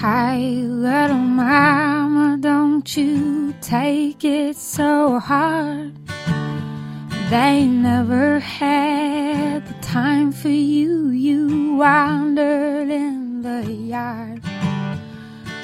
Hi, 0.00 0.36
little 0.36 1.16
mama, 1.16 2.03
don't 2.36 2.96
you 2.96 3.54
take 3.60 4.24
it 4.24 4.56
so 4.56 5.18
hard. 5.18 5.94
They 7.30 7.64
never 7.64 8.38
had 8.38 9.66
the 9.66 9.74
time 9.80 10.32
for 10.32 10.48
you. 10.48 11.10
You 11.10 11.76
wandered 11.76 12.88
in 12.90 13.42
the 13.42 13.70
yard 13.70 14.42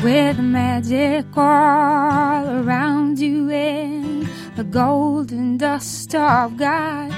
with 0.03 0.39
magic 0.39 1.27
all 1.37 2.47
around 2.47 3.19
you 3.19 3.50
and 3.50 4.29
the 4.57 4.65
golden 4.65 5.59
dust 5.59 6.15
of 6.15 6.57
God. 6.57 7.12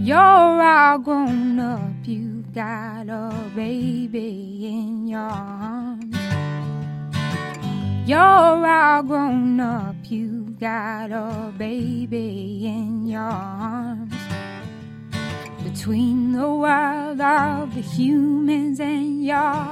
You're 0.00 0.18
all 0.18 0.98
grown 0.98 1.58
up, 1.60 1.92
you 2.04 2.44
got 2.54 3.08
a 3.08 3.50
baby 3.54 4.66
in 4.66 5.06
your 5.06 5.20
arms. 5.20 5.77
You're 8.08 8.20
all 8.66 9.02
grown 9.02 9.60
up, 9.60 9.96
you 10.04 10.56
got 10.58 11.10
a 11.12 11.52
baby 11.58 12.64
in 12.64 13.06
your 13.06 13.20
arms. 13.20 14.14
Between 15.62 16.32
the 16.32 16.48
world 16.48 17.20
of 17.20 17.74
the 17.74 17.82
humans 17.82 18.80
and 18.80 19.22
your 19.22 19.68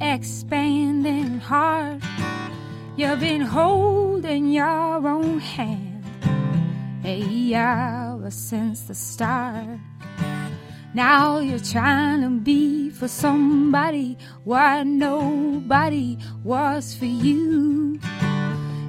expanding 0.00 1.40
heart, 1.40 2.00
you've 2.96 3.18
been 3.18 3.40
holding 3.40 4.52
your 4.52 5.08
own 5.08 5.40
hand 5.40 6.04
a 7.04 7.54
hour 7.56 8.30
since 8.30 8.82
the 8.82 8.94
start. 8.94 9.80
Now 10.94 11.40
you're 11.40 11.58
trying 11.58 12.22
to 12.22 12.30
be 12.30 12.88
for 12.90 13.08
somebody 13.08 14.16
what 14.44 14.86
nobody 14.86 16.16
was 16.44 16.94
for 16.94 17.04
you. 17.04 17.98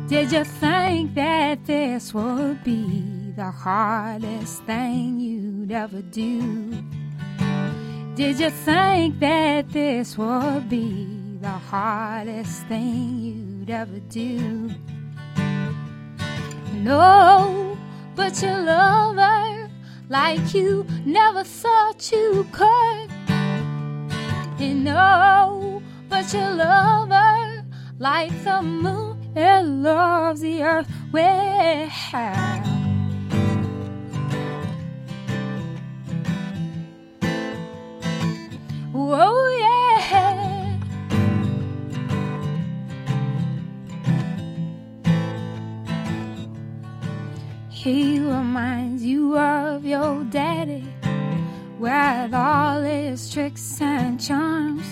Did 0.07 0.31
you 0.31 0.43
think 0.43 1.15
that 1.15 1.65
this 1.65 2.13
would 2.13 2.63
be 2.63 3.33
the 3.35 3.49
hardest 3.49 4.61
thing 4.65 5.19
you'd 5.19 5.71
ever 5.71 6.03
do? 6.03 6.73
Did 8.13 8.39
you 8.39 8.51
think 8.51 9.19
that 9.19 9.71
this 9.71 10.15
would 10.15 10.69
be 10.69 11.39
the 11.41 11.49
hardest 11.49 12.67
thing 12.67 13.17
you'd 13.17 13.69
ever 13.71 13.99
do? 14.09 14.69
No, 16.75 17.75
but 18.15 18.39
you 18.43 18.49
love 18.49 19.15
her 19.15 19.54
like 20.09 20.53
you 20.53 20.85
never 21.05 21.43
thought 21.43 22.11
you 22.11 22.47
could. 22.51 23.09
And 24.57 24.83
know, 24.83 25.81
but 26.09 26.33
you 26.33 26.39
love 26.39 27.09
her 27.09 27.65
like 27.99 28.31
the 28.43 28.61
moon 28.61 29.15
it 29.35 29.65
loves 29.65 30.41
the 30.41 30.63
earth. 30.63 30.87
Well, 31.11 31.89
He 47.85 48.17
reminds 48.17 49.03
you 49.05 49.37
of 49.37 49.85
your 49.85 50.23
daddy 50.23 50.91
with 51.77 52.33
all 52.33 52.81
his 52.81 53.31
tricks 53.31 53.79
and 53.79 54.19
charms. 54.19 54.87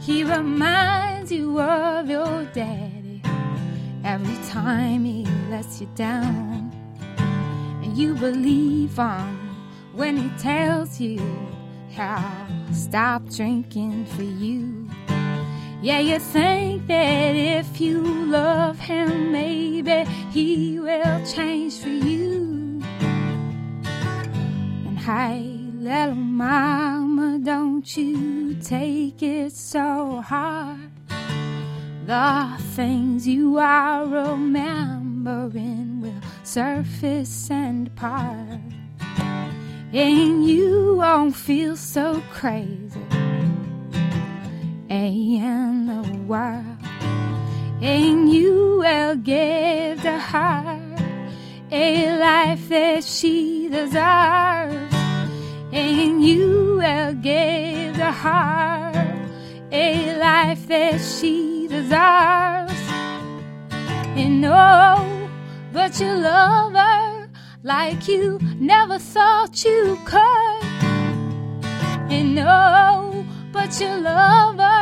He 0.00 0.24
reminds 0.24 1.30
you 1.30 1.60
of 1.60 2.08
your 2.08 2.44
daddy 2.54 3.20
every 4.02 4.38
time 4.48 5.04
he 5.04 5.26
lets 5.50 5.82
you 5.82 5.90
down. 5.94 6.72
And 7.82 7.98
you 7.98 8.14
believe 8.14 8.96
him 8.96 9.38
when 9.92 10.16
he 10.16 10.30
tells 10.38 10.98
you 10.98 11.20
how 11.92 12.46
stop 12.72 13.28
drinking 13.28 14.06
for 14.06 14.22
you. 14.22 14.75
Yeah, 15.82 15.98
you 16.00 16.18
think 16.18 16.86
that 16.86 17.36
if 17.36 17.80
you 17.80 18.00
love 18.00 18.78
him, 18.78 19.30
maybe 19.30 20.04
he 20.32 20.80
will 20.80 21.24
change 21.26 21.78
for 21.78 21.90
you. 21.90 22.82
And 24.86 24.98
hey, 24.98 25.60
little 25.74 26.14
mama, 26.14 27.38
don't 27.42 27.96
you 27.96 28.54
take 28.54 29.22
it 29.22 29.52
so 29.52 30.22
hard. 30.22 30.90
The 32.06 32.56
things 32.74 33.28
you 33.28 33.58
are 33.58 34.06
remembering 34.06 36.00
will 36.00 36.22
surface 36.42 37.50
and 37.50 37.94
part. 37.96 38.60
And 39.92 40.46
you 40.48 40.96
won't 40.96 41.36
feel 41.36 41.76
so 41.76 42.22
crazy 42.32 43.05
in 44.88 45.86
the 45.86 46.18
world. 46.26 46.64
And 47.80 48.32
you 48.32 48.78
will 48.78 49.16
give 49.16 50.02
to 50.02 50.18
her 50.18 50.80
a 51.70 52.18
life 52.18 52.68
that 52.68 53.04
she 53.04 53.68
deserves. 53.68 54.94
And 55.72 56.24
you 56.24 56.76
will 56.78 57.14
give 57.14 57.96
to 57.96 58.12
her 58.12 58.92
a 59.72 60.18
life 60.18 60.66
that 60.68 61.00
she 61.00 61.66
deserves. 61.68 62.72
And 64.16 64.40
no, 64.40 65.28
but 65.72 66.00
you 66.00 66.12
love 66.12 66.72
her 66.72 67.28
like 67.62 68.08
you 68.08 68.38
never 68.58 68.98
thought 68.98 69.64
you 69.64 69.98
could. 70.04 70.62
And 72.08 72.36
no, 72.36 73.26
but 73.52 73.78
you 73.80 73.88
love 73.88 74.56
her 74.56 74.75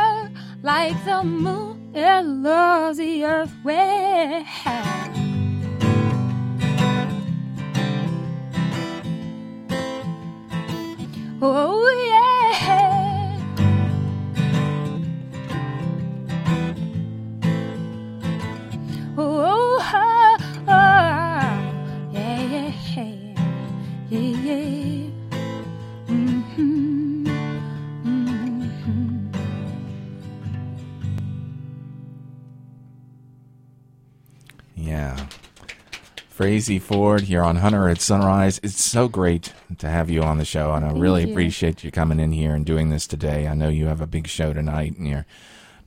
like 0.65 0.97
the 1.05 1.23
moon 1.23 1.91
it 1.93 2.25
loves 2.25 2.97
the 2.97 3.23
earth. 3.23 3.53
Well, 3.63 4.43
oh 11.41 11.89
yeah. 12.09 12.34
Yeah. 34.75 35.27
Frazey 36.29 36.81
Ford 36.81 37.21
here 37.21 37.43
on 37.43 37.57
Hunter 37.57 37.87
at 37.87 38.01
Sunrise. 38.01 38.59
It's 38.61 38.83
so 38.83 39.07
great 39.07 39.53
to 39.77 39.87
have 39.87 40.09
you 40.09 40.21
on 40.21 40.37
the 40.37 40.43
show, 40.43 40.73
and 40.73 40.83
I 40.83 40.89
Thank 40.89 41.01
really 41.01 41.23
you. 41.25 41.31
appreciate 41.31 41.83
you 41.83 41.91
coming 41.91 42.19
in 42.19 42.33
here 42.33 42.53
and 42.53 42.65
doing 42.65 42.89
this 42.89 43.07
today. 43.07 43.47
I 43.47 43.53
know 43.53 43.69
you 43.69 43.85
have 43.85 44.01
a 44.01 44.07
big 44.07 44.27
show 44.27 44.51
tonight, 44.51 44.97
and 44.97 45.07
you're 45.07 45.25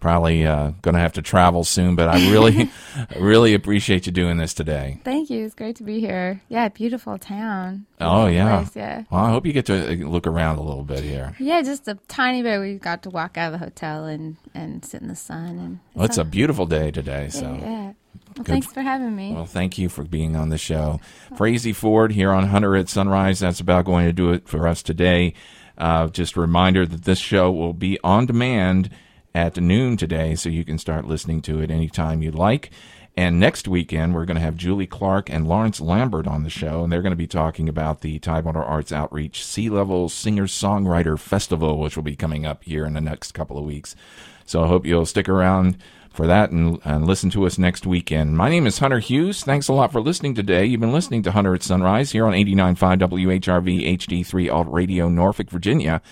probably 0.01 0.47
uh, 0.47 0.71
going 0.81 0.95
to 0.95 1.01
have 1.01 1.13
to 1.15 1.23
travel 1.23 1.65
soon, 1.65 1.97
but 1.97 2.09
I 2.09 2.31
really, 2.31 2.71
really 3.21 3.53
appreciate 3.53 4.07
you 4.07 4.13
doing 4.13 4.39
this 4.39 4.55
today. 4.55 5.01
Thank 5.05 5.29
you. 5.29 5.45
It's 5.45 5.55
great 5.55 5.77
to 5.77 5.83
be 5.83 6.01
here. 6.01 6.41
Yeah, 6.49 6.69
beautiful 6.69 7.19
town. 7.19 7.85
Oh, 8.01 8.27
yeah. 8.27 8.59
place, 8.63 8.75
yeah. 8.77 9.03
Well, 9.11 9.25
I 9.25 9.31
hope 9.31 9.45
you 9.45 9.53
get 9.53 9.67
to 9.67 9.87
uh, 9.93 10.09
look 10.09 10.27
around 10.27 10.57
a 10.57 10.63
little 10.63 10.85
bit 10.85 11.05
here. 11.05 11.35
Yeah, 11.39 11.61
just 11.61 11.89
a 11.89 11.99
tiny 12.09 12.43
bit. 12.43 12.59
We 12.59 12.77
got 12.77 13.03
to 13.03 13.11
walk 13.11 13.37
out 13.37 13.53
of 13.53 13.61
the 13.61 13.67
hotel 13.67 14.07
and, 14.07 14.37
and 14.55 14.83
sit 14.83 15.03
in 15.03 15.09
the 15.09 15.17
sun. 15.17 15.59
And 15.59 15.81
Well, 15.93 16.07
it's 16.07 16.17
a 16.17 16.25
beautiful 16.25 16.65
day 16.65 16.91
today, 16.91 17.29
so. 17.29 17.59
yeah. 17.61 17.71
yeah. 17.71 17.93
Well, 18.37 18.45
Good. 18.45 18.47
thanks 18.47 18.73
for 18.73 18.83
having 18.83 19.17
me. 19.17 19.33
Well, 19.35 19.47
thank 19.47 19.79
you 19.79 19.89
for 19.89 20.05
being 20.05 20.37
on 20.37 20.49
the 20.51 20.59
show. 20.59 21.01
Frazey 21.35 21.75
Ford 21.75 22.13
here 22.13 22.31
on 22.31 22.47
Hunter 22.49 22.77
at 22.77 22.89
Sunrise. 22.89 23.41
That's 23.41 23.61
about 23.61 23.85
going 23.85 24.07
to 24.07 24.13
do 24.13 24.33
it 24.33 24.49
for 24.49 24.69
us 24.69 24.83
today. 24.83 25.35
Uh, 25.77 26.09
just 26.09 26.37
a 26.37 26.41
reminder 26.41 26.87
that 26.87 27.05
this 27.05 27.19
show 27.19 27.51
will 27.51 27.73
be 27.73 27.99
on 28.05 28.27
demand 28.27 28.91
at 29.35 29.57
noon 29.57 29.97
today, 29.97 30.35
so 30.35 30.49
you 30.49 30.65
can 30.65 30.79
start 30.79 31.07
listening 31.07 31.43
to 31.43 31.61
it 31.61 31.71
anytime 31.71 32.23
you 32.23 32.31
like. 32.31 32.71
And 33.17 33.41
next 33.41 33.67
weekend, 33.67 34.15
we're 34.15 34.25
going 34.25 34.37
to 34.37 34.41
have 34.41 34.57
Julie 34.57 34.87
Clark 34.87 35.29
and 35.29 35.49
Lawrence 35.49 35.81
Lambert 35.81 36.29
on 36.29 36.45
the 36.45 36.51
show, 36.51 36.85
and 36.85 36.93
they're 36.93 37.03
going 37.03 37.11
to 37.11 37.17
be 37.17 37.27
talking 37.27 37.69
about 37.69 38.01
the 38.01 38.21
Tidewater 38.21 38.63
Arts 38.63 38.93
Outreach 38.93 39.45
Sea 39.45 39.71
Level 39.71 40.09
Singer 40.09 40.47
Songwriter 40.47 41.19
Festival, 41.19 41.79
which 41.79 41.97
will 41.97 42.05
be 42.05 42.15
coming 42.15 42.47
up 42.47 42.63
here 42.63 42.85
in 42.85 42.93
the 42.93 43.01
next 43.01 43.33
couple 43.33 43.59
of 43.59 43.65
weeks. 43.65 43.97
So 44.45 44.63
I 44.63 44.69
hope 44.69 44.87
you'll 44.87 45.05
stick 45.05 45.29
around 45.29 45.79
for 46.13 46.27
that 46.27 46.51
and, 46.51 46.79
and 46.85 47.07
listen 47.07 47.31
to 47.31 47.47
us 47.47 47.59
next 47.59 47.87
weekend. 47.87 48.37
My 48.37 48.49
name 48.49 48.67
is 48.67 48.79
Hunter 48.79 48.99
Hughes. 48.99 49.43
Thanks 49.45 49.69
a 49.69 49.73
lot 49.73 49.93
for 49.93 50.01
listening 50.01 50.35
today. 50.35 50.65
You've 50.65 50.81
been 50.81 50.93
listening 50.93 51.23
to 51.23 51.33
Hunter 51.33 51.55
at 51.55 51.63
Sunrise 51.63 52.13
here 52.13 52.27
on 52.27 52.33
89.5 52.33 53.39
WHRV 53.39 53.99
HD3 53.99 54.53
Alt 54.53 54.69
Radio, 54.71 55.09
Norfolk, 55.09 55.51
Virginia, 55.51 56.03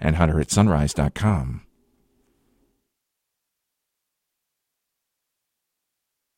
and 0.00 0.16
hunteratsunrise.com. 0.16 1.65